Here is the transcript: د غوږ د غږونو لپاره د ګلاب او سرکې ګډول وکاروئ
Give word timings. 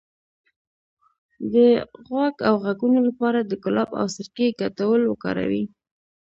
د 1.53 1.53
غوږ 2.07 2.33
د 2.47 2.49
غږونو 2.63 2.99
لپاره 3.09 3.39
د 3.43 3.51
ګلاب 3.63 3.89
او 4.01 4.07
سرکې 4.15 4.47
ګډول 4.59 5.01
وکاروئ 5.07 5.63